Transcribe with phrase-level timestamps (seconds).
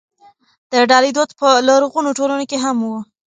[0.71, 2.91] د ډالۍ دود په لرغونو ټولنو کې هم و.